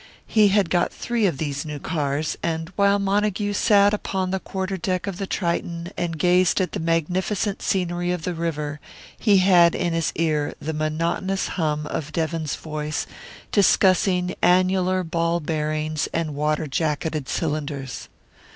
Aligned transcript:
He 0.25 0.47
had 0.47 0.71
got 0.71 0.91
three 0.91 1.27
of 1.27 1.37
these 1.37 1.63
new 1.63 1.77
cars, 1.77 2.35
and 2.41 2.69
while 2.75 2.97
Montague 2.97 3.53
sat 3.53 3.93
upon 3.93 4.31
the 4.31 4.39
quarter 4.39 4.75
deck 4.75 5.05
of 5.05 5.19
the 5.19 5.27
Triton 5.27 5.91
and 5.95 6.17
gazed 6.17 6.59
at 6.59 6.71
the 6.71 6.79
magnificent 6.79 7.61
scenery 7.61 8.11
of 8.11 8.23
the 8.23 8.33
river, 8.33 8.79
he 9.19 9.37
had 9.37 9.75
in 9.75 9.93
his 9.93 10.11
ear 10.15 10.55
the 10.59 10.73
monotonous 10.73 11.49
hum 11.49 11.85
of 11.85 12.13
Devon's 12.13 12.55
voice, 12.55 13.05
discussing 13.51 14.33
annular 14.41 15.03
ball 15.03 15.39
bearings 15.39 16.07
and 16.11 16.33
water 16.33 16.65
jacketed 16.65 17.29
cylinders. 17.29 18.09